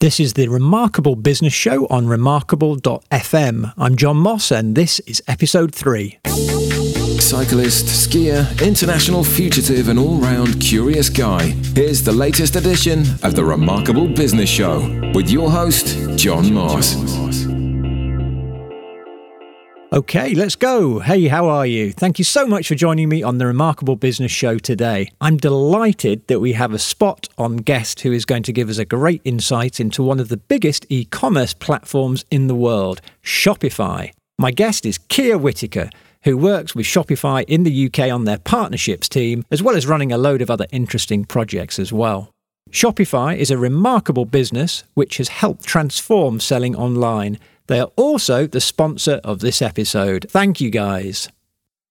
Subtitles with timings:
[0.00, 3.72] This is the Remarkable Business Show on remarkable.fm.
[3.76, 6.20] I'm John Moss, and this is episode three.
[7.18, 11.48] Cyclist, skier, international fugitive, and all round curious guy.
[11.74, 16.94] Here's the latest edition of the Remarkable Business Show with your host, John Moss.
[19.90, 20.98] Okay, let's go.
[20.98, 21.92] Hey, how are you?
[21.92, 25.10] Thank you so much for joining me on the Remarkable Business Show today.
[25.18, 28.76] I'm delighted that we have a spot on guest who is going to give us
[28.76, 34.12] a great insight into one of the biggest e commerce platforms in the world, Shopify.
[34.38, 35.88] My guest is Keir Whitaker,
[36.24, 40.12] who works with Shopify in the UK on their partnerships team, as well as running
[40.12, 42.30] a load of other interesting projects as well.
[42.70, 48.60] Shopify is a remarkable business which has helped transform selling online they are also the
[48.60, 50.26] sponsor of this episode.
[50.30, 51.28] Thank you, guys.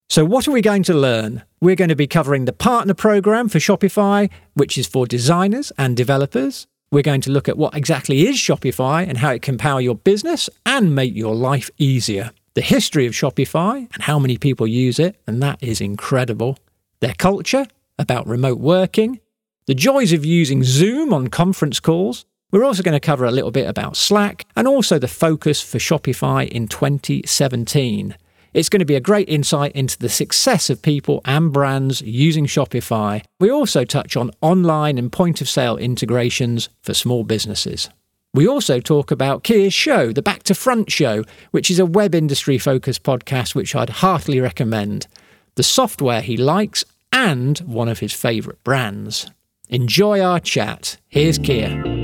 [0.09, 1.43] So, what are we going to learn?
[1.61, 5.95] We're going to be covering the partner program for Shopify, which is for designers and
[5.95, 6.65] developers.
[6.91, 9.95] We're going to look at what exactly is Shopify and how it can power your
[9.95, 12.31] business and make your life easier.
[12.53, 16.57] The history of Shopify and how many people use it, and that is incredible.
[17.01, 17.67] Their culture,
[17.99, 19.19] about remote working,
[19.67, 23.51] the joys of using Zoom on conference calls, we're also going to cover a little
[23.51, 28.15] bit about Slack and also the focus for Shopify in 2017.
[28.53, 32.45] It's going to be a great insight into the success of people and brands using
[32.45, 33.23] Shopify.
[33.39, 37.89] We also touch on online and point of sale integrations for small businesses.
[38.33, 42.15] We also talk about Keir's show, the Back to Front show, which is a web
[42.15, 45.07] industry focused podcast which I'd heartily recommend,
[45.55, 49.29] the software he likes, and one of his favourite brands.
[49.69, 50.97] Enjoy our chat.
[51.09, 51.96] Here's Keir.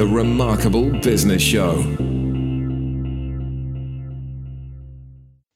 [0.00, 1.76] The Remarkable Business Show.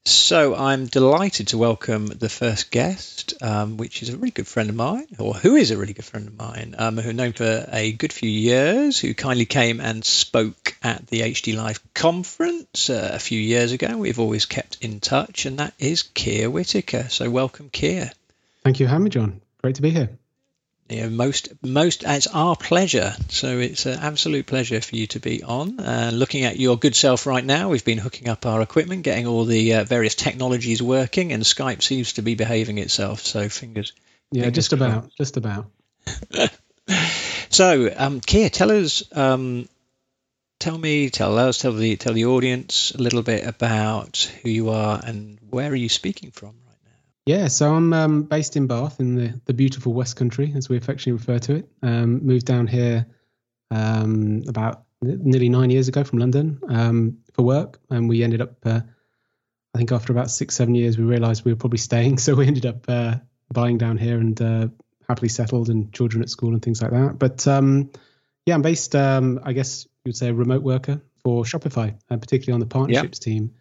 [0.05, 4.69] So I'm delighted to welcome the first guest, um, which is a really good friend
[4.69, 7.33] of mine, or who is a really good friend of mine, um, who I've known
[7.33, 12.91] for a good few years, who kindly came and spoke at the HD Live conference
[12.91, 13.97] uh, a few years ago.
[13.97, 17.07] We've always kept in touch, and that is Keir Whitaker.
[17.09, 18.13] So welcome, Keir.
[18.63, 19.41] Thank you for having me, John.
[19.63, 20.11] Great to be here
[20.89, 23.15] you know, most most it's our pleasure.
[23.29, 25.81] So it's an absolute pleasure for you to be on.
[25.81, 29.27] Uh, looking at your good self right now, we've been hooking up our equipment, getting
[29.27, 33.21] all the uh, various technologies working, and Skype seems to be behaving itself.
[33.21, 33.93] So fingers.
[34.31, 35.67] Yeah, fingers just about, just about.
[37.51, 39.69] so, um, Keir, tell us, um,
[40.59, 44.69] tell me, tell us, tell the tell the audience a little bit about who you
[44.71, 46.55] are and where are you speaking from.
[47.27, 50.77] Yeah, so I'm um, based in Bath in the, the beautiful West Country, as we
[50.77, 51.69] affectionately refer to it.
[51.83, 53.07] Um, moved down here
[53.71, 58.57] um, about nearly nine years ago from London um, for work, and we ended up,
[58.67, 58.81] uh,
[59.75, 62.47] I think, after about six, seven years, we realised we were probably staying, so we
[62.47, 63.15] ended up uh,
[63.51, 64.69] buying down here and uh,
[65.09, 67.19] happily settled, and children at school and things like that.
[67.19, 67.91] But um,
[68.45, 72.19] yeah, I'm based, um, I guess you would say, a remote worker for Shopify, uh,
[72.19, 73.25] particularly on the partnerships yep.
[73.25, 73.55] team.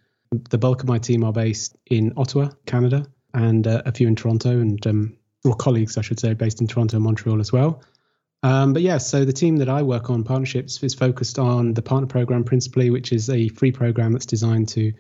[0.50, 4.16] The bulk of my team are based in Ottawa, Canada and uh, a few in
[4.16, 7.84] Toronto, and um, or colleagues, I should say, based in Toronto and Montreal as well.
[8.44, 11.82] Um, but yeah, so the team that I work on, partnerships, is focused on the
[11.82, 14.94] partner program principally, which is a free program that's designed to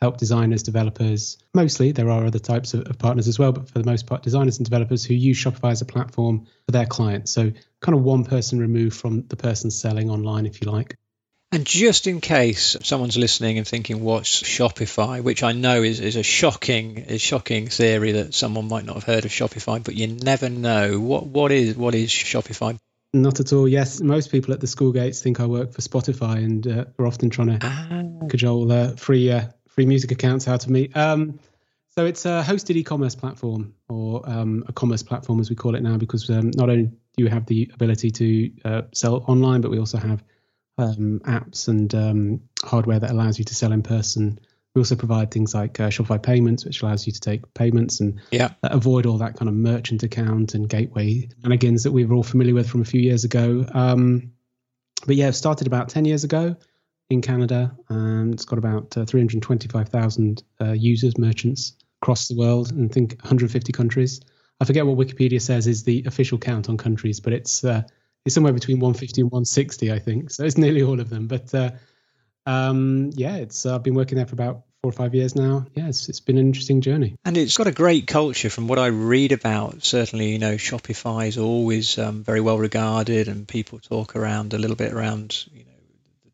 [0.00, 1.38] help designers, developers.
[1.54, 4.22] Mostly, there are other types of, of, partners as well, but for the most part,
[4.22, 7.32] designers and developers who use Shopify as a platform for their clients.
[7.32, 10.96] So, kind of one person removed from the person selling online, if you like.
[11.50, 16.16] And just in case someone's listening and thinking, "What's Shopify?" which I know is, is
[16.16, 20.08] a shocking, is shocking theory that someone might not have heard of Shopify, but you
[20.08, 21.00] never know.
[21.00, 22.78] What what is what is Shopify?
[23.14, 23.66] Not at all.
[23.66, 27.06] Yes, most people at the school gates think I work for Spotify, and uh, are
[27.06, 28.26] often trying to ah.
[28.28, 30.90] cajole uh, free uh, free music accounts out of me.
[30.94, 31.40] Um,
[31.96, 35.82] so it's a hosted e-commerce platform, or um, a commerce platform as we call it
[35.82, 39.70] now, because um, not only do you have the ability to uh, sell online, but
[39.70, 40.22] we also have
[40.78, 44.38] um, apps and um, hardware that allows you to sell in person.
[44.74, 48.20] We also provide things like uh, Shopify Payments, which allows you to take payments and
[48.30, 48.52] yeah.
[48.62, 52.54] avoid all that kind of merchant account and gateway shenanigans that we were all familiar
[52.54, 53.66] with from a few years ago.
[53.72, 54.32] Um,
[55.06, 56.56] but yeah, it started about 10 years ago
[57.10, 61.72] in Canada, and it's got about uh, 325,000 uh, users, merchants
[62.02, 64.20] across the world, and I think 150 countries.
[64.60, 67.82] I forget what Wikipedia says is the official count on countries, but it's uh,
[68.28, 70.30] it's somewhere between 150 and 160, I think.
[70.30, 71.28] So it's nearly all of them.
[71.28, 71.70] But uh,
[72.44, 75.64] um, yeah, it's uh, I've been working there for about four or five years now.
[75.74, 77.16] Yeah, it's, it's been an interesting journey.
[77.24, 79.82] And it's got a great culture from what I read about.
[79.82, 84.58] Certainly, you know, Shopify is always um, very well regarded, and people talk around a
[84.58, 85.70] little bit around, you know,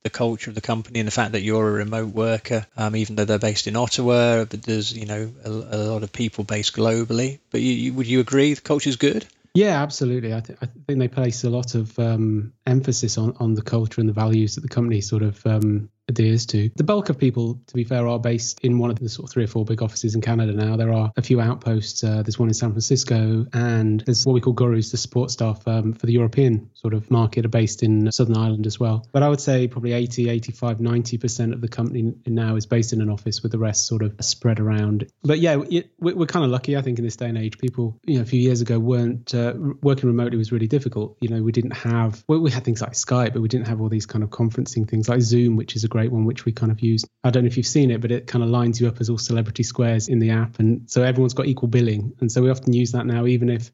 [0.03, 3.15] the culture of the company and the fact that you're a remote worker, um, even
[3.15, 6.75] though they're based in Ottawa, but there's, you know, a, a lot of people based
[6.75, 7.39] globally.
[7.53, 9.25] But you, you, would you agree the culture is good?
[9.55, 10.35] Yeah, absolutely.
[10.35, 14.01] I, th- I think they place a lot of um, emphasis on, on the culture
[14.01, 16.71] and the values that the company sort of um, adheres to.
[16.77, 19.33] The bulk of people, to be fair, are based in one of the sort of
[19.33, 20.77] three or four big offices in Canada now.
[20.77, 22.05] There are a few outposts.
[22.05, 25.67] Uh, there's one in San Francisco, and there's what we call gurus, the support staff
[25.67, 29.07] um, for the European sort of market, are based in Southern Ireland as well.
[29.13, 33.01] But I would say probably 80, 85, 90% of the company now is based in
[33.01, 35.07] an office with the rest sort of spread around.
[35.23, 35.57] But yeah,
[35.99, 37.59] we're kind of lucky, I think, in this day and age.
[37.59, 41.17] People, you know, a few years ago weren't uh, working remotely was really difficult.
[41.21, 43.81] You know, we didn't have, well, we had things like Skype, but we didn't have
[43.81, 46.51] all these kind of conferencing things like Zoom, which is a great one, which we
[46.51, 47.05] kind of use.
[47.23, 49.11] I don't know if you've seen it, but it kind of lines you up as
[49.11, 50.59] all celebrity squares in the app.
[50.59, 52.15] And so everyone's got equal billing.
[52.19, 53.71] And so we often use that now, even if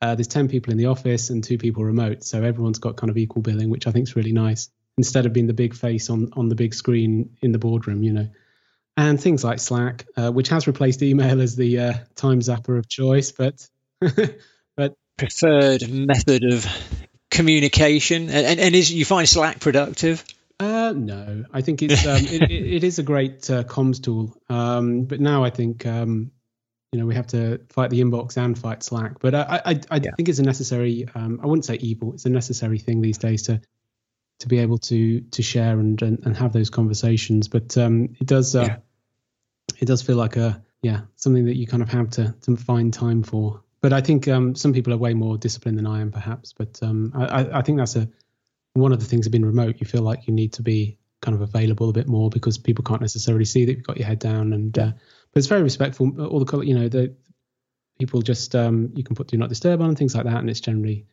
[0.00, 2.24] uh, there's 10 people in the office and two people remote.
[2.24, 5.34] So everyone's got kind of equal billing, which I think is really nice instead of
[5.34, 8.28] being the big face on, on the big screen in the boardroom, you know.
[8.96, 12.88] And things like Slack, uh, which has replaced email as the uh, time zapper of
[12.88, 13.68] choice, but
[14.76, 16.66] but preferred method of
[17.30, 18.30] communication.
[18.30, 20.24] And, and is you find Slack productive?
[20.60, 24.36] Uh, no, I think it's um, it, it, it is a great uh, comms tool.
[24.50, 26.32] Um, but now I think um,
[26.92, 29.20] you know we have to fight the inbox and fight Slack.
[29.20, 30.10] But I I, I yeah.
[30.16, 31.08] think it's a necessary.
[31.14, 32.12] Um, I wouldn't say evil.
[32.12, 33.62] It's a necessary thing these days to
[34.40, 37.48] to be able to to share and and, and have those conversations.
[37.48, 38.76] But um, it does uh, yeah.
[39.78, 42.92] it does feel like a yeah something that you kind of have to to find
[42.92, 43.62] time for.
[43.80, 46.52] But I think um, some people are way more disciplined than I am, perhaps.
[46.52, 48.10] But um, I, I think that's a
[48.74, 51.34] one of the things of being remote, you feel like you need to be kind
[51.34, 54.18] of available a bit more because people can't necessarily see that you've got your head
[54.18, 54.52] down.
[54.52, 54.92] And uh,
[55.32, 56.20] but it's very respectful.
[56.20, 57.14] All the color, you know, the
[57.98, 60.48] people just um, you can put do not disturb on and things like that, and
[60.48, 61.06] it's generally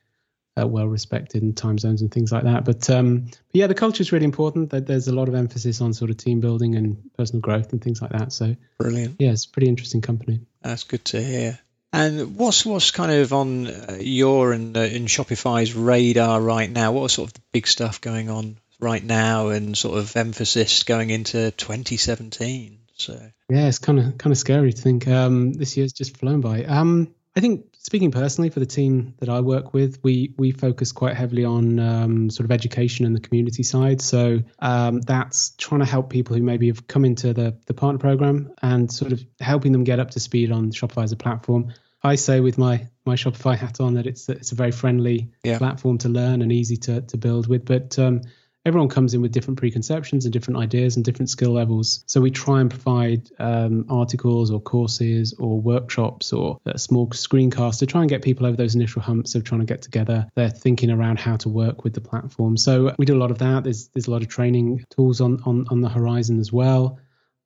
[0.60, 2.66] uh, well respected in time zones and things like that.
[2.66, 4.72] But, um, but yeah, the culture is really important.
[4.72, 7.84] That there's a lot of emphasis on sort of team building and personal growth and
[7.84, 8.32] things like that.
[8.34, 9.18] So brilliant.
[9.20, 10.42] Yeah, it's a pretty interesting company.
[10.62, 11.60] That's good to hear.
[11.98, 16.92] And what's what's kind of on uh, your and uh, in Shopify's radar right now?
[16.92, 20.84] What are sort of the big stuff going on right now, and sort of emphasis
[20.84, 22.78] going into 2017?
[22.98, 26.40] So yeah, it's kind of kind of scary to think um, this year's just flown
[26.40, 26.66] by.
[26.66, 30.92] Um, I think speaking personally for the team that I work with, we we focus
[30.92, 34.02] quite heavily on um, sort of education and the community side.
[34.02, 37.98] So um, that's trying to help people who maybe have come into the the partner
[37.98, 41.74] program and sort of helping them get up to speed on Shopify as a platform.
[42.04, 45.58] I say with my my Shopify hat on that it's it's a very friendly yeah.
[45.58, 48.22] platform to learn and easy to to build with, but um,
[48.68, 52.04] everyone comes in with different preconceptions and different ideas and different skill levels.
[52.06, 57.80] So we try and provide um, articles or courses or workshops or a small screencast
[57.80, 60.28] to try and get people over those initial humps of trying to get together.
[60.36, 62.58] They're thinking around how to work with the platform.
[62.58, 63.64] So we do a lot of that.
[63.64, 67.00] There's there's a lot of training tools on on, on the horizon as well.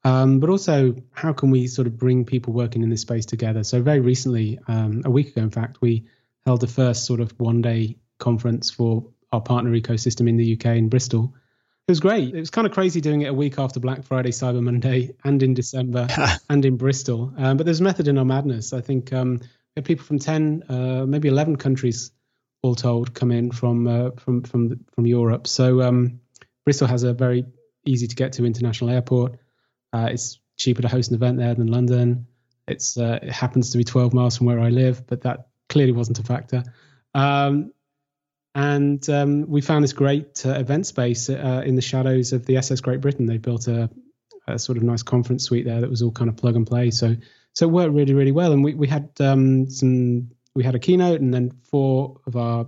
[0.03, 3.63] Um, but also, how can we sort of bring people working in this space together?
[3.63, 6.05] So, very recently, um, a week ago, in fact, we
[6.45, 10.77] held the first sort of one day conference for our partner ecosystem in the UK
[10.77, 11.33] in Bristol.
[11.87, 12.33] It was great.
[12.33, 15.41] It was kind of crazy doing it a week after Black Friday, Cyber Monday, and
[15.43, 16.07] in December,
[16.49, 17.33] and in Bristol.
[17.37, 18.73] Um, but there's method in our madness.
[18.73, 19.41] I think um,
[19.83, 22.11] people from ten, uh, maybe eleven countries,
[22.61, 25.47] all told, come in from uh, from from from Europe.
[25.47, 26.21] So um,
[26.63, 27.45] Bristol has a very
[27.85, 29.40] easy to get to international airport.
[29.93, 32.27] Uh, it's cheaper to host an event there than London.
[32.67, 35.91] It's uh, it happens to be 12 miles from where I live, but that clearly
[35.91, 36.63] wasn't a factor.
[37.13, 37.73] Um,
[38.53, 42.57] and um, we found this great uh, event space uh, in the shadows of the
[42.57, 43.25] SS Great Britain.
[43.25, 43.89] They built a,
[44.47, 46.91] a, sort of nice conference suite there that was all kind of plug and play.
[46.91, 47.15] So
[47.53, 48.51] so it worked really really well.
[48.51, 52.67] And we we had um, some we had a keynote, and then four of our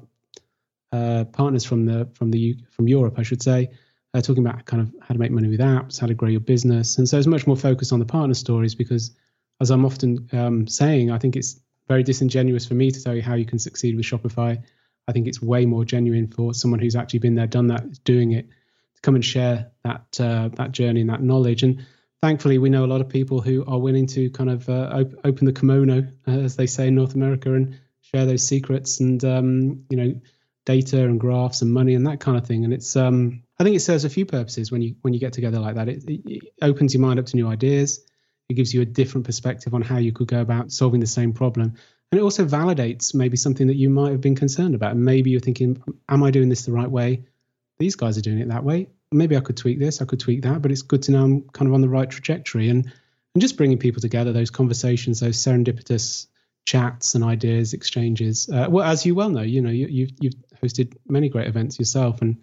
[0.91, 3.71] uh, partners from the from the from Europe, I should say,
[4.13, 6.39] uh, talking about kind of how to make money with apps, how to grow your
[6.39, 9.11] business, and so it's much more focused on the partner stories because,
[9.61, 13.21] as I'm often um, saying, I think it's very disingenuous for me to tell you
[13.21, 14.63] how you can succeed with Shopify
[15.07, 18.31] I think it's way more genuine for someone who's actually been there, done that, doing
[18.31, 18.47] it,
[18.95, 21.63] to come and share that uh, that journey and that knowledge.
[21.63, 21.85] And
[22.21, 25.25] thankfully, we know a lot of people who are willing to kind of uh, op-
[25.25, 29.23] open the kimono, uh, as they say in North America, and share those secrets and
[29.25, 30.21] um, you know
[30.65, 32.63] data and graphs and money and that kind of thing.
[32.63, 35.33] And it's um, I think it serves a few purposes when you when you get
[35.33, 35.89] together like that.
[35.89, 38.05] It, it opens your mind up to new ideas.
[38.49, 41.31] It gives you a different perspective on how you could go about solving the same
[41.31, 41.75] problem
[42.13, 44.95] and it also validates maybe something that you might have been concerned about.
[44.95, 47.25] Maybe you're thinking, am I doing this the right way?
[47.79, 48.89] These guys are doing it that way.
[49.11, 51.41] Maybe I could tweak this, I could tweak that, but it's good to know I'm
[51.49, 52.69] kind of on the right trajectory.
[52.69, 52.85] And
[53.33, 56.27] and just bringing people together, those conversations, those serendipitous
[56.67, 58.47] chats and ideas exchanges.
[58.47, 61.47] Uh, well, as you well know, you know you, have you've, you've hosted many great
[61.47, 62.37] events yourself, and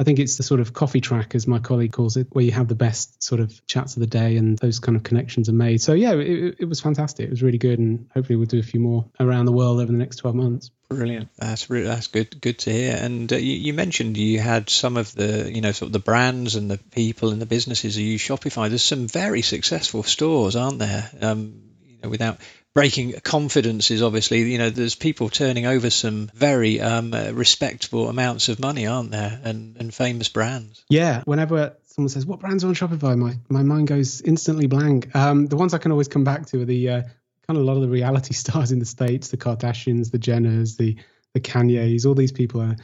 [0.00, 2.52] I think it's the sort of coffee track, as my colleague calls it, where you
[2.52, 5.54] have the best sort of chats of the day and those kind of connections are
[5.54, 5.80] made.
[5.80, 7.26] So yeah, it, it was fantastic.
[7.26, 9.90] It was really good, and hopefully we'll do a few more around the world over
[9.90, 10.70] the next 12 months.
[10.88, 11.28] Brilliant.
[11.36, 12.40] That's really, that's good.
[12.40, 12.96] Good to hear.
[12.96, 15.98] And uh, you, you, mentioned you had some of the you know sort of the
[15.98, 18.68] brands and the people and the businesses who use Shopify.
[18.68, 21.10] There's some very successful stores, aren't there?
[21.20, 22.38] Um, you know, without
[22.74, 28.48] breaking confidences, obviously, you know, there's people turning over some very um, uh, respectable amounts
[28.48, 29.40] of money, aren't there?
[29.42, 30.84] And, and famous brands.
[30.88, 31.22] Yeah.
[31.24, 33.16] Whenever someone says, what brands are on Shopify?
[33.16, 35.14] My, my mind goes instantly blank.
[35.16, 37.02] Um, the ones I can always come back to are the uh,
[37.48, 40.76] kind of a lot of the reality stars in the States, the Kardashians, the Jenners,
[40.76, 40.96] the,
[41.34, 42.76] the Kanyes, all these people are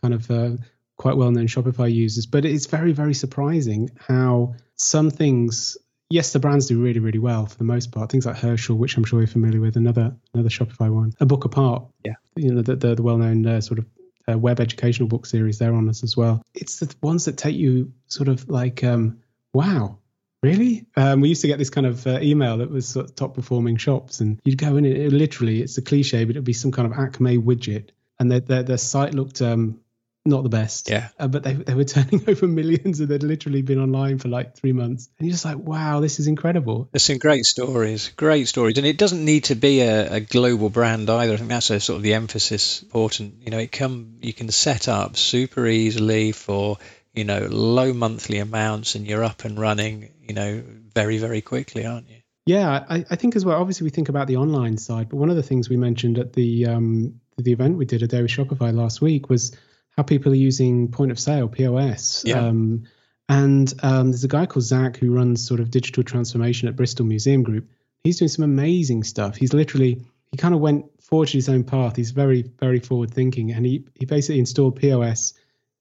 [0.00, 0.50] kind of uh,
[0.96, 2.26] quite well known Shopify users.
[2.26, 5.76] But it's very, very surprising how some things
[6.10, 8.10] yes, the brands do really, really well for the most part.
[8.10, 11.12] Things like Herschel, which I'm sure you're familiar with, another another Shopify one.
[11.20, 13.86] A book apart, yeah, you know the the, the well known uh, sort of
[14.28, 15.58] uh, web educational book series.
[15.58, 16.42] They're on us as well.
[16.54, 19.20] It's the ones that take you sort of like, um,
[19.52, 19.96] wow.
[20.42, 20.86] Really?
[20.96, 23.34] Um, we used to get this kind of uh, email that was sort of top
[23.34, 24.86] performing shops, and you'd go in.
[24.86, 28.32] It, it literally, it's a cliche, but it'd be some kind of Acme widget, and
[28.32, 29.80] their their, their site looked um,
[30.26, 30.90] not the best.
[30.90, 31.08] Yeah.
[31.18, 34.56] Uh, but they, they were turning over millions and they'd literally been online for like
[34.56, 35.08] three months.
[35.18, 36.88] And you're just like, wow, this is incredible.
[36.92, 38.78] There's some great stories, great stories.
[38.78, 41.32] And it doesn't need to be a, a, global brand either.
[41.32, 43.42] I think that's a sort of the emphasis important.
[43.42, 46.78] You know, it come you can set up super easily for,
[47.14, 50.62] you know, low monthly amounts and you're up and running, you know,
[50.94, 52.16] very, very quickly, aren't you?
[52.46, 53.60] Yeah, I, I think as well.
[53.60, 56.32] Obviously, we think about the online side, but one of the things we mentioned at
[56.32, 59.56] the um, the event we did a day with Shopify last week was
[60.00, 62.24] how people are using point of sale POS.
[62.24, 62.38] Yeah.
[62.38, 62.84] Um,
[63.28, 67.04] and um, there's a guy called Zach who runs sort of digital transformation at Bristol
[67.04, 67.68] Museum Group.
[68.02, 69.36] He's doing some amazing stuff.
[69.36, 71.96] He's literally he kind of went forged his own path.
[71.96, 75.34] He's very very forward thinking, and he he basically installed POS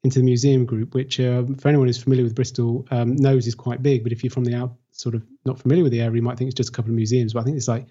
[0.03, 3.55] into the museum group, which uh, for anyone who's familiar with Bristol um, knows is
[3.55, 4.03] quite big.
[4.03, 6.38] But if you're from the out sort of not familiar with the area, you might
[6.38, 7.33] think it's just a couple of museums.
[7.33, 7.88] But I think it's like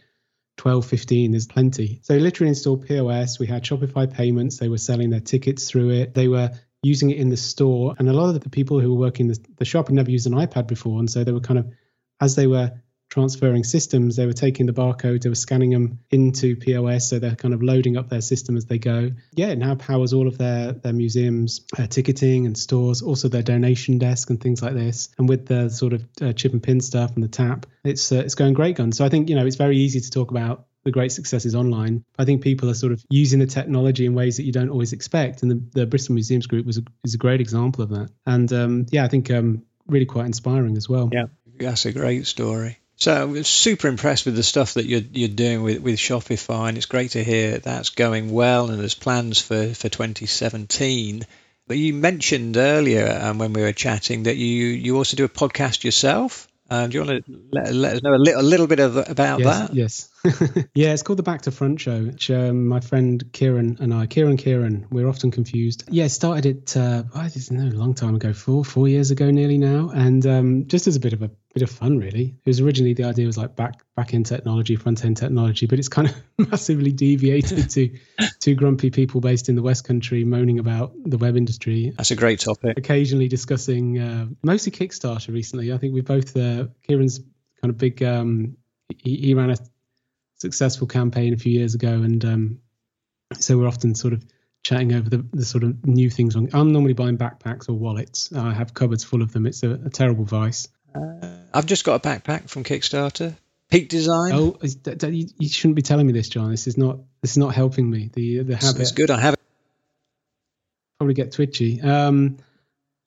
[0.59, 2.01] 12, 15, there's plenty.
[2.03, 3.39] So literally installed POS.
[3.39, 4.59] We had Shopify payments.
[4.59, 6.15] They were selling their tickets through it.
[6.15, 6.51] They were
[6.83, 7.95] using it in the store.
[7.99, 10.27] And a lot of the people who were working the, the shop had never used
[10.27, 10.99] an iPad before.
[10.99, 11.73] And so they were kind of,
[12.21, 12.73] as they were
[13.09, 14.17] transferring systems.
[14.17, 17.63] They were taking the barcodes, they were scanning them into POS, so they're kind of
[17.63, 19.11] loading up their system as they go.
[19.35, 23.43] Yeah, it now powers all of their their museums, uh, ticketing and stores, also their
[23.43, 25.09] donation desk and things like this.
[25.19, 28.17] And with the sort of uh, chip and pin stuff and the tap, it's uh,
[28.17, 28.97] it's going great guns.
[28.97, 32.05] So I think you know it's very easy to talk about the great successes online.
[32.19, 34.93] I think people are sort of using the technology in ways that you don't always
[34.93, 38.11] expect, and the, the Bristol Museums Group was a, is a great example of that.
[38.27, 41.11] And um, yeah, I think um, really quite inspiring as well.
[41.13, 41.27] Yeah,
[41.59, 42.79] that's a great story.
[42.99, 46.69] So I was super impressed with the stuff that you're you're doing with, with Shopify,
[46.69, 51.25] and it's great to hear that's going well, and there's plans for, for 2017.
[51.69, 55.29] But you mentioned earlier um, when we were chatting that you you also do a
[55.29, 56.49] podcast yourself.
[56.71, 58.97] Um, do you want to let, let us know a little, a little bit of,
[58.97, 59.75] about yes, that?
[59.75, 60.09] Yes.
[60.75, 64.07] yeah, it's called the Back to Front Show, which um, my friend Kieran and I,
[64.07, 65.85] Kieran Kieran, we're often confused.
[65.91, 69.31] Yeah, started it, uh, I don't know, a long time ago, four, four years ago
[69.31, 69.91] nearly now.
[69.91, 72.37] And um, just as a bit of a bit of fun, really.
[72.45, 75.79] It was originally the idea was like back back end technology, front end technology, but
[75.79, 76.15] it's kind of
[76.51, 77.99] massively deviated to
[78.41, 81.93] two grumpy people based in the West Country moaning about the web industry.
[81.97, 82.79] That's a great topic.
[82.79, 85.73] Occasionally discussing uh, mostly Kickstarter recently.
[85.73, 87.19] I think we both uh, Kieran's
[87.61, 88.03] kind of big.
[88.03, 88.57] Um,
[89.03, 89.57] he, he, ran a
[90.39, 92.59] successful campaign a few years ago, and um,
[93.35, 94.25] so we're often sort of
[94.63, 96.37] chatting over the, the sort of new things.
[96.37, 98.33] On, I'm normally buying backpacks or wallets.
[98.33, 99.47] I have cupboards full of them.
[99.47, 100.69] It's a, a terrible vice.
[100.95, 103.37] Uh, I've just got a backpack from Kickstarter.
[103.71, 104.33] Peak Design.
[104.35, 106.51] Oh, you shouldn't be telling me this, John.
[106.51, 108.11] This is not this is not helping me.
[108.13, 108.81] The the habit.
[108.81, 109.11] It's good.
[109.11, 109.41] I have it.
[110.99, 111.81] Probably get twitchy.
[111.83, 112.39] Um,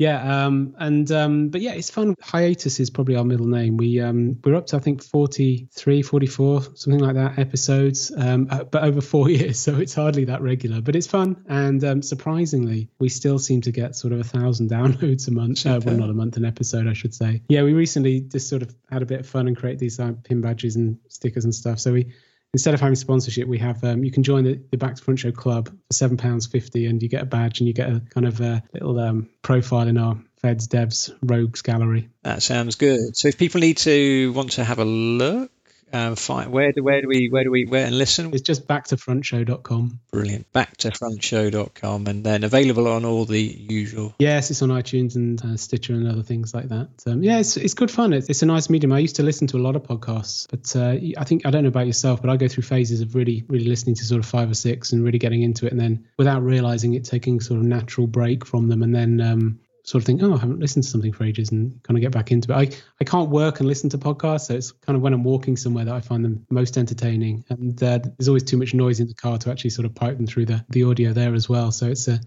[0.01, 2.15] yeah, um, and um, but yeah, it's fun.
[2.19, 3.77] Hiatus is probably our middle name.
[3.77, 8.63] We um, we're up to I think 43, 44, something like that episodes, um, uh,
[8.63, 10.81] but over four years, so it's hardly that regular.
[10.81, 14.71] But it's fun, and um, surprisingly, we still seem to get sort of a thousand
[14.71, 15.67] downloads a month.
[15.67, 17.43] Uh, well, not a month, an episode, I should say.
[17.47, 20.13] Yeah, we recently just sort of had a bit of fun and create these uh,
[20.23, 21.79] pin badges and stickers and stuff.
[21.79, 22.11] So we
[22.53, 25.19] instead of having sponsorship, we have um, you can join the, the Back to Front
[25.19, 28.01] Show Club for seven pounds fifty, and you get a badge and you get a
[28.09, 32.09] kind of a little um, profile in our Feds Devs Rogues gallery.
[32.23, 33.15] That sounds good.
[33.15, 35.51] So if people need to want to have a look,
[35.93, 36.51] um, fine.
[36.51, 38.33] Where do where do we where do we where and listen?
[38.33, 39.99] It's just backtofrontshow.com.
[40.11, 40.51] Brilliant.
[40.53, 44.13] Backtofrontshow.com, and then available on all the usual.
[44.19, 46.89] Yes, it's on iTunes and uh, Stitcher and other things like that.
[47.05, 48.13] Um, yeah, it's it's good fun.
[48.13, 48.91] It's, it's a nice medium.
[48.93, 51.63] I used to listen to a lot of podcasts, but uh, I think I don't
[51.63, 54.25] know about yourself, but I go through phases of really really listening to sort of
[54.25, 57.59] five or six and really getting into it, and then without realizing it, taking sort
[57.59, 60.83] of natural break from them, and then um, sort of think, oh, I haven't listened
[60.83, 62.55] to something for ages and kind of get back into it.
[62.55, 64.47] I, I can't work and listen to podcasts.
[64.47, 67.45] So it's kind of when I'm walking somewhere that I find them most entertaining.
[67.49, 70.17] And uh, there's always too much noise in the car to actually sort of pipe
[70.17, 71.71] them through the, the audio there as well.
[71.71, 72.17] So it's a, uh,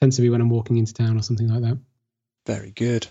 [0.00, 1.78] tends to be when I'm walking into town or something like that.
[2.46, 3.06] Very good.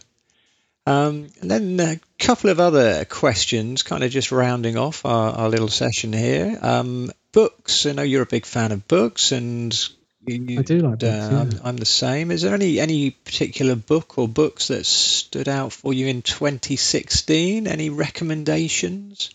[0.86, 5.50] Um, and then a couple of other questions, kind of just rounding off our, our
[5.50, 6.58] little session here.
[6.62, 7.86] Um, books.
[7.86, 9.78] I know you're a big fan of books, and
[10.26, 11.04] you, I do like books.
[11.04, 11.40] Uh, yeah.
[11.40, 12.32] I'm, I'm, the same.
[12.32, 17.68] Is there any any particular book or books that stood out for you in 2016?
[17.68, 19.32] Any recommendations?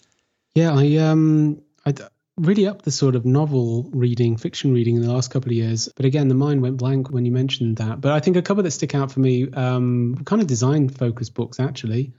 [0.54, 1.94] Yeah, I um I
[2.38, 5.88] really upped the sort of novel reading, fiction reading in the last couple of years.
[5.94, 8.00] But again, the mind went blank when you mentioned that.
[8.00, 11.34] But I think a couple that stick out for me, um, kind of design focused
[11.34, 12.12] books actually.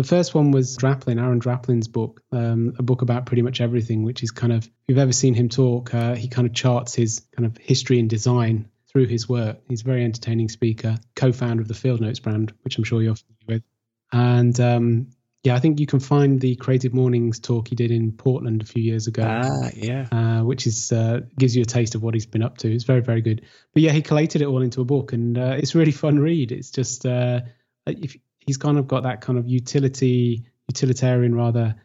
[0.00, 4.02] The first one was Draplin, Aaron Draplin's book, um, a book about pretty much everything,
[4.02, 6.94] which is kind of, if you've ever seen him talk, uh, he kind of charts
[6.94, 9.58] his kind of history and design through his work.
[9.68, 13.02] He's a very entertaining speaker, co founder of the Field Notes brand, which I'm sure
[13.02, 13.62] you're familiar with.
[14.10, 15.08] And um,
[15.42, 18.64] yeah, I think you can find the Creative Mornings talk he did in Portland a
[18.64, 19.22] few years ago.
[19.26, 20.06] Ah, yeah.
[20.10, 22.72] Uh, which is uh, gives you a taste of what he's been up to.
[22.74, 23.42] It's very, very good.
[23.74, 26.52] But yeah, he collated it all into a book, and uh, it's really fun read.
[26.52, 27.40] It's just uh,
[27.86, 31.76] if he's kind of got that kind of utility, utilitarian rather,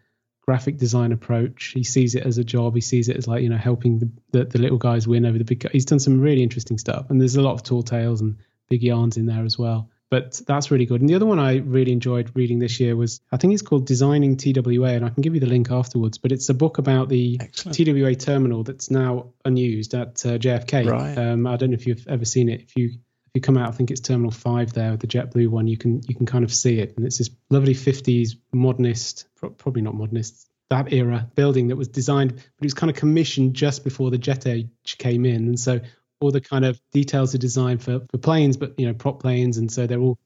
[0.42, 1.72] graphic design approach.
[1.74, 2.76] He sees it as a job.
[2.76, 5.38] He sees it as like you know helping the the, the little guys win over
[5.38, 5.70] the big.
[5.72, 8.38] He's done some really interesting stuff, and there's a lot of tall tales and
[8.70, 11.02] big yarns in there as well but that's really good.
[11.02, 13.88] And the other one I really enjoyed reading this year was I think it's called
[13.88, 16.18] Designing TWA, and I can give you the link afterwards.
[16.18, 17.78] But it's a book about the Excellent.
[17.78, 20.90] TWA terminal that's now unused at uh, JFK.
[20.90, 21.18] Right.
[21.18, 22.62] Um, I don't know if you've ever seen it.
[22.62, 23.00] If you
[23.36, 25.68] you come out, I think it's Terminal Five there, with the JetBlue one.
[25.68, 29.82] You can you can kind of see it, and it's this lovely 50s modernist, probably
[29.82, 33.84] not modernist, that era building that was designed, but it was kind of commissioned just
[33.84, 35.80] before the jet age came in, and so
[36.20, 39.58] all the kind of details are designed for, for planes, but you know, prop planes,
[39.58, 40.18] and so they're all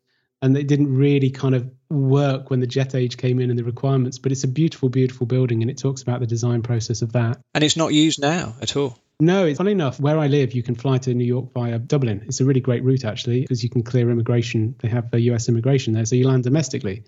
[0.42, 3.63] and they didn't really kind of work when the jet age came in and the
[3.63, 4.20] requirements.
[4.20, 7.39] But it's a beautiful, beautiful building, and it talks about the design process of that.
[7.54, 8.98] And it's not used now at all.
[9.22, 10.00] No, it's funny enough.
[10.00, 12.24] Where I live, you can fly to New York via Dublin.
[12.26, 14.76] It's a really great route actually, because you can clear immigration.
[14.80, 17.04] They have a US immigration there, so you land domestically.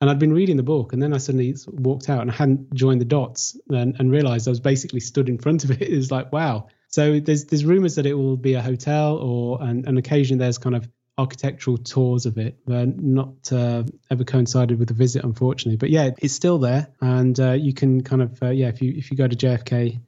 [0.00, 2.72] And I'd been reading the book, and then I suddenly walked out and I hadn't
[2.72, 5.82] joined the dots and, and realized I was basically stood in front of it.
[5.88, 9.60] It was like, wow, so there's there's rumors that it will be a hotel, or
[9.60, 14.78] and, and occasionally there's kind of architectural tours of it, but not uh, ever coincided
[14.78, 15.76] with the visit, unfortunately.
[15.76, 18.94] But yeah, it's still there, and uh, you can kind of uh, yeah, if you
[18.96, 20.00] if you go to JFK,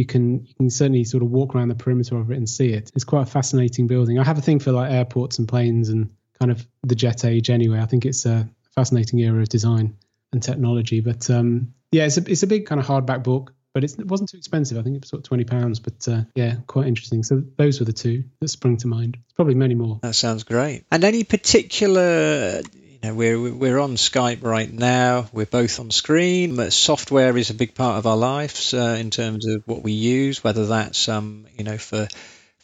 [0.00, 2.70] you can you can certainly sort of walk around the perimeter of it and see
[2.70, 2.90] it.
[2.94, 4.18] It's quite a fascinating building.
[4.18, 6.10] I have a thing for like airports and planes and
[6.40, 7.80] kind of the jet age anyway.
[7.80, 9.98] I think it's a fascinating era of design
[10.32, 11.00] and technology.
[11.00, 14.28] But um, yeah, it's a it's a big kind of hardback book but it wasn't
[14.28, 14.78] too expensive.
[14.78, 17.22] I think it was sort of twenty pounds, but uh, yeah, quite interesting.
[17.22, 19.18] So those were the two that sprung to mind.
[19.36, 20.00] probably many more.
[20.02, 20.84] That sounds great.
[20.90, 22.62] And any particular?
[23.02, 25.26] Know, we're we're on Skype right now.
[25.32, 26.70] We're both on screen.
[26.70, 30.44] Software is a big part of our lives uh, in terms of what we use,
[30.44, 32.08] whether that's um you know for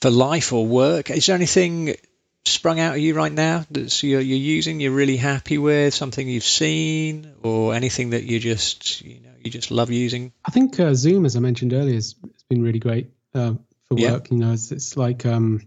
[0.01, 1.11] for life or work.
[1.11, 1.95] Is there anything
[2.45, 6.29] sprung out at you right now that you're, you're using, you're really happy with, something
[6.29, 10.33] you've seen, or anything that you just you know you just love using?
[10.45, 13.55] I think uh, Zoom, as I mentioned earlier, has, has been really great uh,
[13.89, 14.29] for work.
[14.29, 14.35] Yeah.
[14.35, 15.67] You know, it's, it's like um,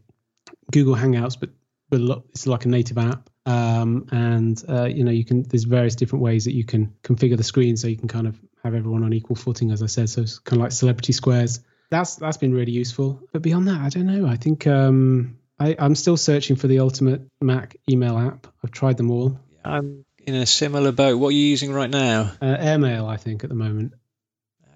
[0.72, 1.50] Google Hangouts, but
[1.90, 3.29] but it's like a native app.
[3.50, 7.36] Um, and uh, you know, you can there's various different ways that you can configure
[7.36, 10.08] the screen so you can kind of have everyone on equal footing, as I said.
[10.10, 11.60] So it's kind of like celebrity squares.
[11.90, 13.28] That's that's been really useful.
[13.34, 14.28] But beyond that, I don't know.
[14.28, 18.46] I think um, I, am still searching for the ultimate Mac email app.
[18.64, 19.40] I've tried them all.
[19.66, 21.18] I'm in a similar boat.
[21.18, 22.32] What are you using right now?
[22.40, 23.94] Uh, Airmail, I think, at the moment.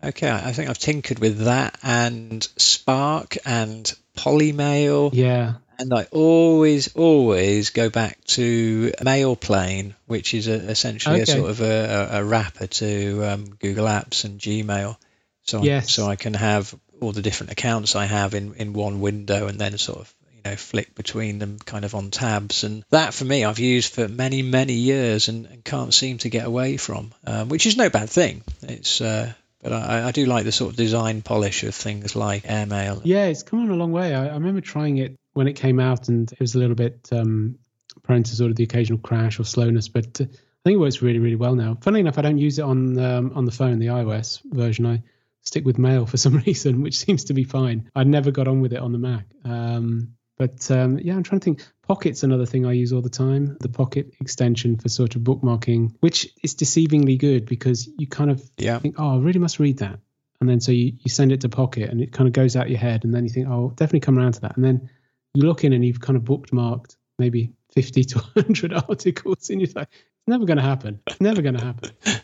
[0.04, 5.12] Okay, I think I've tinkered with that and Spark and Polymail.
[5.14, 5.54] Yeah.
[5.80, 11.32] And I always, always go back to Mailplane, which is a, essentially okay.
[11.32, 14.98] a sort of a, a wrapper to um, Google Apps and Gmail.
[15.44, 15.92] So, yes.
[15.92, 19.60] so I can have all the different accounts I have in, in one window and
[19.60, 23.26] then sort of you know flick between them kind of on tabs and that for
[23.26, 27.14] me I've used for many many years and, and can't seem to get away from
[27.26, 30.72] um, which is no bad thing it's uh, but I, I, do like the sort
[30.72, 34.28] of design polish of things like airmail yeah it's come on a long way I,
[34.28, 37.58] I remember trying it when it came out and it was a little bit um,
[38.02, 41.02] prone to sort of the occasional crash or slowness but uh, I think it works
[41.02, 43.80] really really well now funnily enough I don't use it on um, on the phone
[43.80, 45.04] the iOS version I
[45.44, 47.90] stick with mail for some reason, which seems to be fine.
[47.96, 49.26] I never got on with it on the Mac.
[49.46, 51.68] Um, but um, yeah, I'm trying to think.
[51.88, 53.58] Pocket's another thing I use all the time.
[53.60, 58.42] The Pocket extension for sort of bookmarking, which is deceivingly good because you kind of
[58.58, 58.80] yeah.
[58.80, 60.00] think, oh, I really must read that.
[60.40, 62.70] And then so you, you send it to Pocket and it kind of goes out
[62.70, 63.04] your head.
[63.04, 64.56] And then you think, oh, I'll definitely come around to that.
[64.56, 64.90] And then
[65.34, 69.70] you look in and you've kind of bookmarked maybe 50 to 100 articles and you're
[69.76, 71.92] like it's never going to happen it's never going to happen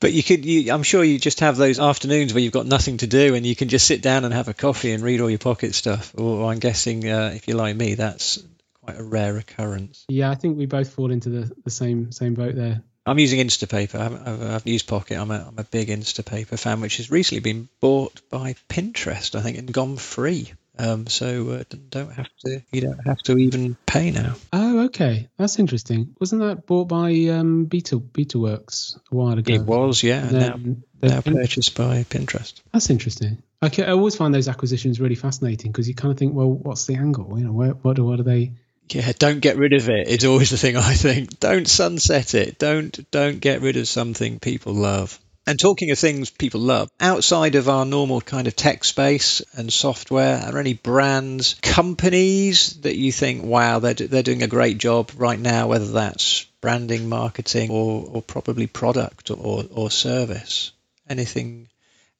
[0.00, 2.96] but you could you, i'm sure you just have those afternoons where you've got nothing
[2.98, 5.30] to do and you can just sit down and have a coffee and read all
[5.30, 8.42] your pocket stuff or, i'm guessing uh, if you're like me that's
[8.82, 12.34] quite a rare occurrence yeah i think we both fall into the, the same same
[12.34, 13.96] boat there I'm using Instapaper.
[13.96, 15.18] I've, I've, I've, used Pocket.
[15.18, 19.40] I'm a, I'm a big Instapaper fan, which has recently been bought by Pinterest, I
[19.40, 20.52] think, and gone free.
[20.78, 24.36] Um, so uh, don't have to you don't have to even pay now.
[24.52, 26.14] Oh, okay, that's interesting.
[26.18, 29.52] Wasn't that bought by um, Beta BetaWorks a while ago?
[29.52, 30.28] It was, yeah.
[30.30, 30.58] Now,
[31.02, 32.54] now purchased by Pinterest.
[32.72, 33.42] That's interesting.
[33.60, 36.86] I, I always find those acquisitions really fascinating because you kind of think, well, what's
[36.86, 37.38] the angle?
[37.38, 38.52] You know, where, what, what are they?
[38.88, 40.08] Yeah, don't get rid of it.
[40.08, 41.38] It's always the thing I think.
[41.38, 42.58] Don't sunset it.
[42.58, 45.18] Don't don't get rid of something people love.
[45.46, 49.72] And talking of things people love, outside of our normal kind of tech space and
[49.72, 54.78] software, are there any brands, companies that you think, wow, they're, they're doing a great
[54.78, 60.72] job right now, whether that's branding, marketing, or, or probably product or, or service?
[61.08, 61.68] Anything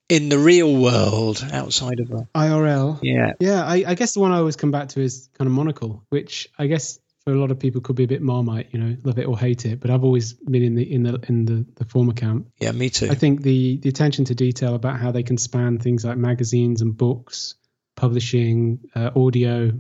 [0.09, 2.27] in the real world outside of that?
[2.35, 2.99] IRL.
[3.03, 3.35] Yeah.
[3.39, 6.03] Yeah, I, I guess the one I always come back to is kind of Monocle,
[6.09, 8.97] which I guess for a lot of people could be a bit marmite, you know,
[9.05, 9.81] love it or hate it.
[9.81, 12.49] But I've always been in the in the in the, the former camp.
[12.59, 13.09] Yeah, me too.
[13.11, 16.83] I think the the attention to detail about how they can span things like magazines
[16.83, 17.55] and books,
[17.97, 19.73] publishing, uh, audio,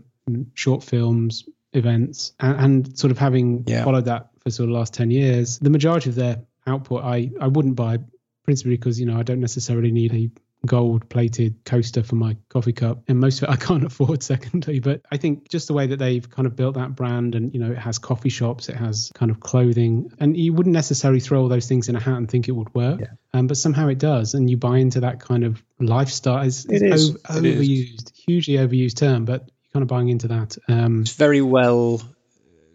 [0.54, 3.84] short films, events, and, and sort of having yeah.
[3.84, 7.32] followed that for sort of the last ten years, the majority of their output I
[7.40, 7.98] I wouldn't buy
[8.44, 10.30] principally because you know I don't necessarily need a
[10.66, 14.78] gold plated coaster for my coffee cup and most of it I can't afford secondly
[14.78, 17.60] but I think just the way that they've kind of built that brand and you
[17.60, 21.42] know it has coffee shops it has kind of clothing and you wouldn't necessarily throw
[21.42, 23.08] all those things in a hat and think it would work yeah.
[23.34, 26.82] um, but somehow it does and you buy into that kind of lifestyle it's, it's
[26.82, 27.10] it is.
[27.10, 28.22] Over, it overused is.
[28.24, 32.00] hugely overused term but you're kind of buying into that um, it's very well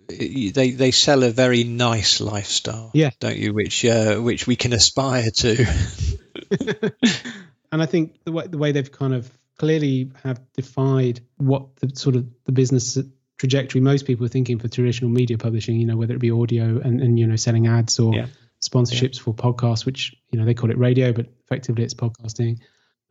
[0.10, 4.74] they they sell a very nice lifestyle yeah don't you which uh, which we can
[4.74, 5.66] aspire to
[7.72, 11.92] and I think the way the way they've kind of clearly have defied what the
[11.96, 12.98] sort of the business
[13.38, 15.80] trajectory most people are thinking for traditional media publishing.
[15.80, 18.28] You know, whether it be audio and and you know selling ads or yeah.
[18.62, 19.24] sponsorships yeah.
[19.24, 22.60] for podcasts, which you know they call it radio, but effectively it's podcasting,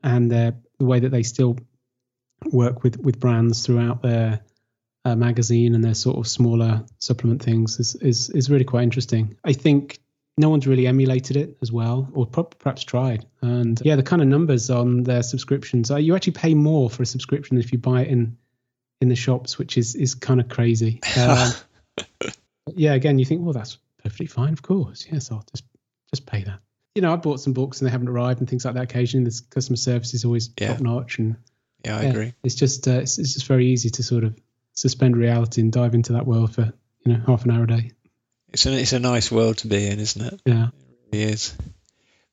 [0.03, 1.57] and uh, the way that they still
[2.53, 4.41] work with with brands throughout their
[5.05, 9.37] uh, magazine and their sort of smaller supplement things is, is is really quite interesting.
[9.45, 9.99] I think
[10.39, 13.25] no one's really emulated it as well, or perhaps tried.
[13.41, 17.03] And yeah, the kind of numbers on their subscriptions, uh, you actually pay more for
[17.03, 18.37] a subscription if you buy it in
[19.01, 21.01] in the shops, which is is kind of crazy.
[21.17, 21.53] Um,
[22.75, 25.07] yeah, again, you think, well, that's perfectly fine, of course.
[25.11, 25.65] Yes, I'll just
[26.11, 26.59] just pay that.
[26.95, 28.85] You know, I bought some books and they haven't arrived and things like that.
[28.85, 30.69] Occasionally, the customer service is always yeah.
[30.69, 31.37] top notch, and
[31.85, 32.35] yeah, I yeah, agree.
[32.43, 34.39] It's just uh, it's, it's just very easy to sort of
[34.73, 36.73] suspend reality and dive into that world for
[37.05, 37.93] you know half an hour a day.
[38.57, 40.41] It's a, it's a nice world to be in, isn't it?
[40.47, 40.69] Yeah.
[40.69, 41.55] It really is.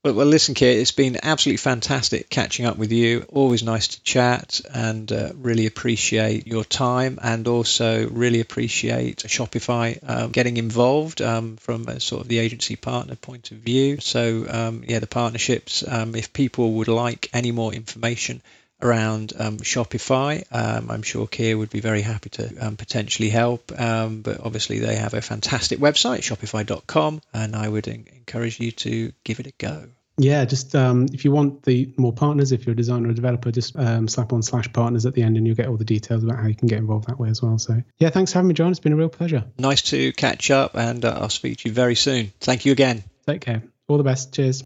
[0.05, 3.25] Well, well, listen, Keir, it's been absolutely fantastic catching up with you.
[3.27, 9.99] Always nice to chat and uh, really appreciate your time and also really appreciate Shopify
[10.09, 13.99] um, getting involved um, from a sort of the agency partner point of view.
[13.99, 18.41] So, um, yeah, the partnerships, um, if people would like any more information,
[18.83, 20.43] around um, Shopify.
[20.51, 24.79] Um, I'm sure Keir would be very happy to um, potentially help, um, but obviously
[24.79, 29.47] they have a fantastic website, shopify.com, and I would en- encourage you to give it
[29.47, 29.85] a go.
[30.17, 33.51] Yeah, just um, if you want the more partners, if you're a designer or developer,
[33.51, 36.23] just um, slap on slash partners at the end and you'll get all the details
[36.23, 37.57] about how you can get involved that way as well.
[37.57, 38.69] So, yeah, thanks for having me, John.
[38.69, 39.43] It's been a real pleasure.
[39.57, 42.31] Nice to catch up, and uh, I'll speak to you very soon.
[42.41, 43.03] Thank you again.
[43.25, 43.63] Take care.
[43.87, 44.33] All the best.
[44.33, 44.63] Cheers.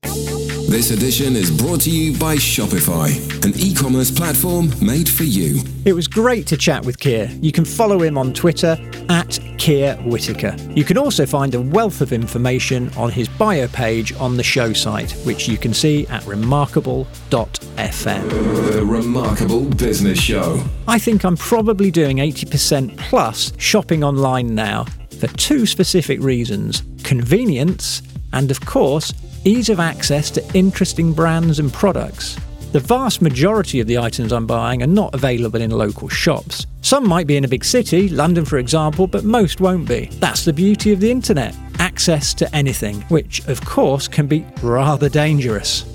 [0.68, 5.62] This edition is brought to you by Shopify, an e commerce platform made for you.
[5.86, 7.30] It was great to chat with Keir.
[7.42, 8.78] You can follow him on Twitter
[9.08, 10.58] at Keir Whitaker.
[10.72, 14.74] You can also find a wealth of information on his bio page on the show
[14.74, 18.30] site, which you can see at remarkable.fm.
[18.74, 20.62] The Remarkable Business Show.
[20.86, 24.84] I think I'm probably doing 80% plus shopping online now
[25.18, 28.02] for two specific reasons convenience
[28.34, 29.14] and, of course,
[29.46, 32.38] ease of access to interesting brands and products.
[32.72, 36.66] The vast majority of the items I'm buying are not available in local shops.
[36.82, 40.10] Some might be in a big city, London for example, but most won't be.
[40.20, 45.10] That's the beauty of the internet access to anything, which of course can be rather
[45.10, 45.86] dangerous.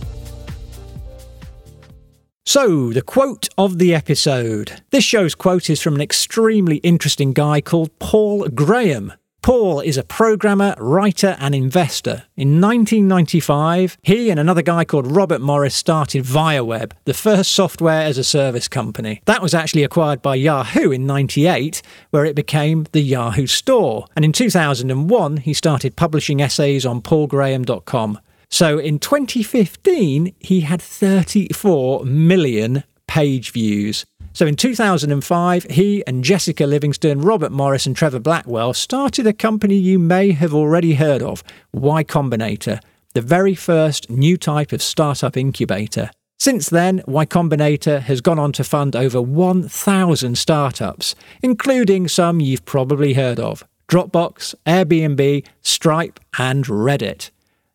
[2.44, 4.82] So, the quote of the episode.
[4.90, 9.12] This show's quote is from an extremely interesting guy called Paul Graham.
[9.42, 12.22] Paul is a programmer, writer, and investor.
[12.36, 18.18] In 1995, he and another guy called Robert Morris started ViaWeb, the first software as
[18.18, 19.20] a service company.
[19.24, 24.06] That was actually acquired by Yahoo in 98, where it became the Yahoo Store.
[24.14, 28.20] And in 2001, he started publishing essays on paulgraham.com.
[28.48, 34.04] So in 2015, he had 34 million page views.
[34.34, 39.74] So in 2005, he and Jessica Livingston, Robert Morris, and Trevor Blackwell started a company
[39.74, 42.80] you may have already heard of, Y Combinator,
[43.12, 46.10] the very first new type of startup incubator.
[46.38, 52.64] Since then, Y Combinator has gone on to fund over 1,000 startups, including some you've
[52.64, 57.30] probably heard of Dropbox, Airbnb, Stripe, and Reddit.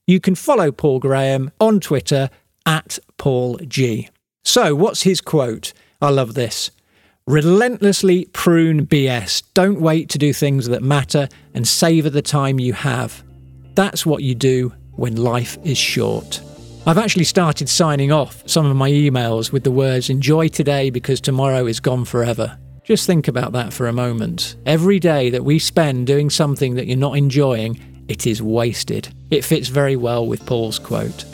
[0.07, 2.31] You can follow Paul Graham on Twitter
[2.65, 4.09] at Paul G.
[4.43, 5.73] So, what's his quote?
[6.01, 6.71] I love this.
[7.25, 9.43] Relentlessly prune BS.
[9.53, 13.23] Don't wait to do things that matter and savour the time you have.
[13.75, 16.41] That's what you do when life is short.
[16.85, 21.19] I've actually started signing off some of my emails with the words enjoy today because
[21.19, 22.57] tomorrow is gone forever.
[22.85, 24.55] Just think about that for a moment.
[24.65, 29.09] Every day that we spend doing something that you're not enjoying, it is wasted.
[29.29, 31.25] It fits very well with Paul's quote.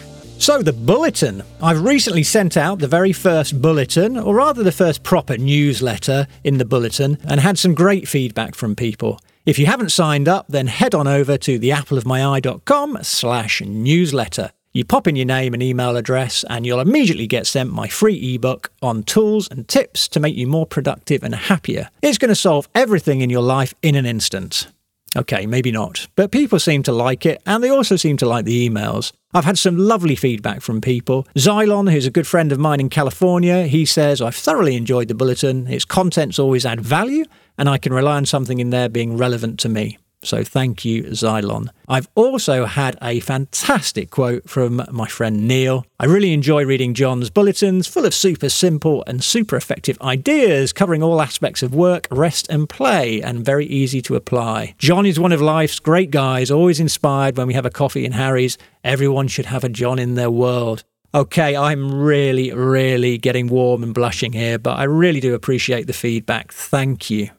[0.44, 1.42] So, the bulletin.
[1.62, 6.58] I've recently sent out the very first bulletin, or rather the first proper newsletter in
[6.58, 9.22] the bulletin, and had some great feedback from people.
[9.46, 14.52] If you haven't signed up, then head on over to theappleofmyeye.com slash newsletter.
[14.74, 18.36] You pop in your name and email address, and you'll immediately get sent my free
[18.36, 21.90] ebook on tools and tips to make you more productive and happier.
[22.02, 24.68] It's going to solve everything in your life in an instant.
[25.16, 26.08] Okay, maybe not.
[26.18, 29.14] But people seem to like it, and they also seem to like the emails.
[29.36, 31.28] I've had some lovely feedback from people.
[31.36, 35.16] Xylon, who's a good friend of mine in California, he says, I've thoroughly enjoyed the
[35.16, 35.66] bulletin.
[35.68, 37.26] Its contents always add value,
[37.58, 39.98] and I can rely on something in there being relevant to me.
[40.24, 41.70] So thank you, Xylon.
[41.88, 45.86] I've also had a fantastic quote from my friend Neil.
[46.00, 51.04] I really enjoy reading John's bulletins, full of super simple and super effective ideas covering
[51.04, 54.76] all aspects of work, rest, and play, and very easy to apply.
[54.78, 58.14] John is one of life's great guys, always inspired when we have a coffee in
[58.14, 58.58] Harry's.
[58.84, 60.84] Everyone should have a John in their world.
[61.16, 65.94] Okay, I'm really, really getting warm and blushing here, but I really do appreciate the
[65.94, 66.52] feedback.
[66.52, 67.30] Thank you.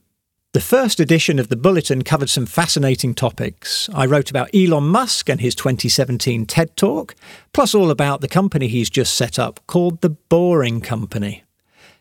[0.54, 3.90] The first edition of the Bulletin covered some fascinating topics.
[3.92, 7.16] I wrote about Elon Musk and his 2017 TED Talk,
[7.52, 11.42] plus all about the company he's just set up called The Boring Company.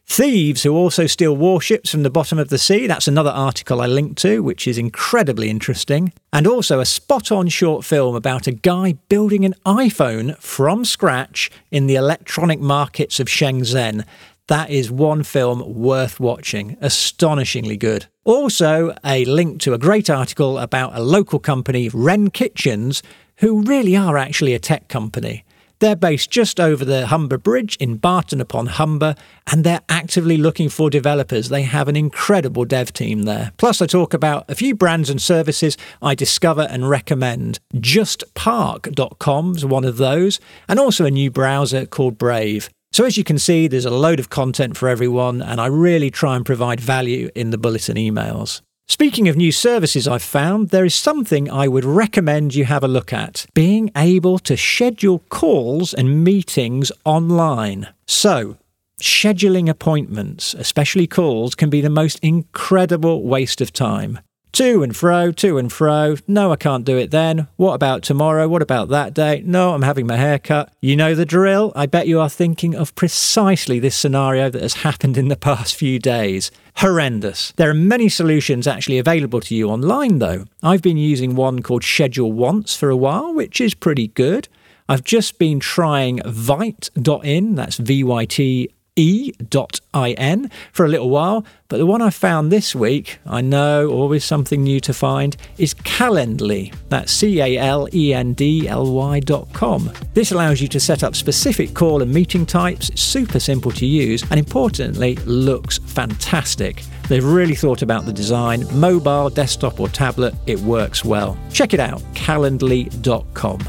[0.05, 3.87] Thieves who also steal warships from the bottom of the sea, that's another article I
[3.87, 6.13] linked to, which is incredibly interesting.
[6.31, 11.49] And also a spot on short film about a guy building an iPhone from scratch
[11.71, 14.05] in the electronic markets of Shenzhen.
[14.47, 16.75] That is one film worth watching.
[16.81, 18.07] Astonishingly good.
[18.25, 23.01] Also, a link to a great article about a local company, Wren Kitchens,
[23.37, 25.45] who really are actually a tech company.
[25.79, 29.15] They're based just over the Humber Bridge in Barton upon Humber,
[29.47, 31.49] and they're actively looking for developers.
[31.49, 33.51] They have an incredible dev team there.
[33.57, 37.59] Plus, I talk about a few brands and services I discover and recommend.
[37.75, 42.69] JustPark.com is one of those, and also a new browser called Brave.
[42.93, 46.11] So, as you can see, there's a load of content for everyone, and I really
[46.11, 48.61] try and provide value in the bulletin emails.
[48.87, 52.87] Speaking of new services I've found, there is something I would recommend you have a
[52.87, 57.87] look at being able to schedule calls and meetings online.
[58.05, 58.57] So,
[59.01, 64.19] scheduling appointments, especially calls, can be the most incredible waste of time.
[64.53, 66.15] To and fro, to and fro.
[66.27, 67.47] No, I can't do it then.
[67.55, 68.47] What about tomorrow?
[68.47, 69.41] What about that day?
[69.43, 70.71] No, I'm having my hair cut.
[70.79, 71.71] You know the drill.
[71.75, 75.73] I bet you are thinking of precisely this scenario that has happened in the past
[75.73, 76.51] few days.
[76.75, 77.51] Horrendous.
[77.55, 80.45] There are many solutions actually available to you online, though.
[80.61, 84.49] I've been using one called Schedule Once for a while, which is pretty good.
[84.87, 91.77] I've just been trying Vyte.in, that's V Y T e.in for a little while, but
[91.77, 96.73] the one I found this week, I know always something new to find, is Calendly.
[96.89, 99.91] That's C A L E N D L Y.com.
[100.13, 103.85] This allows you to set up specific call and meeting types, it's super simple to
[103.85, 106.83] use, and importantly, looks fantastic.
[107.09, 111.37] They've really thought about the design, mobile, desktop, or tablet, it works well.
[111.51, 113.59] Check it out, calendly.com.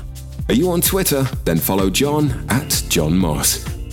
[0.48, 1.22] Are you on Twitter?
[1.44, 3.83] Then follow John at John Moss.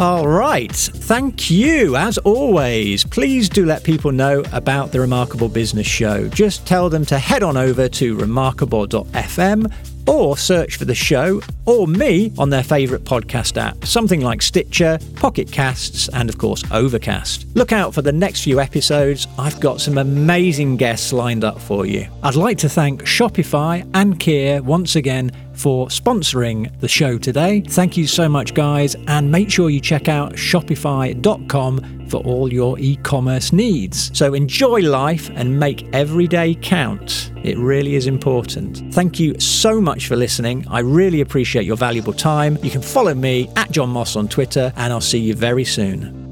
[0.00, 0.72] All right.
[0.72, 1.94] Thank you.
[1.94, 6.26] As always, please do let people know about the Remarkable Business Show.
[6.28, 9.70] Just tell them to head on over to remarkable.fm
[10.08, 14.98] or search for the show or me on their favourite podcast app, something like Stitcher,
[15.16, 17.44] Pocket Casts, and of course Overcast.
[17.54, 19.26] Look out for the next few episodes.
[19.38, 22.08] I've got some amazing guests lined up for you.
[22.22, 27.60] I'd like to thank Shopify and Keir once again for sponsoring the show today.
[27.60, 32.78] Thank you so much, guys, and make sure you check out shopify.com for all your
[32.78, 34.16] e commerce needs.
[34.16, 37.30] So enjoy life and make every day count.
[37.44, 38.92] It really is important.
[38.94, 40.66] Thank you so much for listening.
[40.68, 42.58] I really appreciate your valuable time.
[42.62, 46.29] You can follow me at John Moss on Twitter, and I'll see you very soon.